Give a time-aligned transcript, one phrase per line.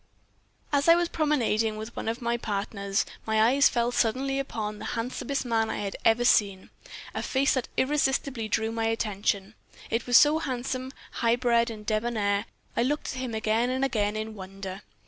[0.73, 4.73] "As I was promenading with one of my partners, my eyes fell suddenly upon one
[4.73, 6.71] of the handsomest men I had ever seen
[7.13, 9.53] a face that irresistibly drew my attention,
[9.91, 12.47] it was so handsome, high bred and debonair.
[12.75, 14.81] I looked at him again and again in wonder.